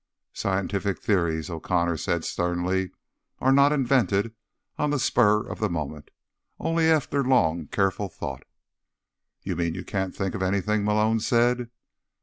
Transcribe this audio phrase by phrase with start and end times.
[0.33, 2.89] "Scientific theories," O'Connor said sternly,
[3.37, 4.33] "are not invented
[4.79, 6.09] on the spur of the moment.
[6.59, 8.41] Only after long, careful thought."
[9.43, 11.69] "You mean you can't think of anything," Malone said.